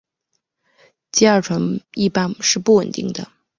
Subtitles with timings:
[1.11, 3.31] 偕二醇一般是不稳定的。